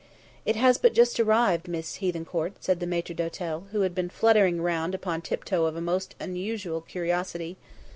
[0.47, 4.59] "It has but just arrived, Miss Hethencourt," said the maître d'hôtel, who had been fluttering
[4.59, 7.55] around upon the tiptoe of a most unusual curiosity.